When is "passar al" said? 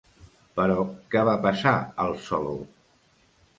1.45-2.17